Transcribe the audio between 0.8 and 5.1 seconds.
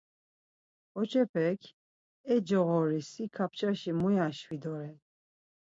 Ǩoçepek, E coğori si kapçaşi muya şvi doren.